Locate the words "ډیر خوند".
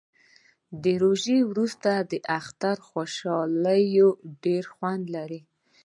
4.43-5.05